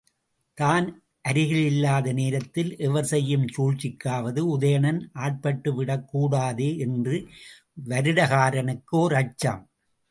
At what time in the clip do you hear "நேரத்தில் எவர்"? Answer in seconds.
2.13-3.05